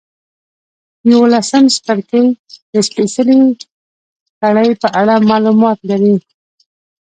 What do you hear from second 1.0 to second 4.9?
یوولسم څپرکی د سپېڅلې کړۍ په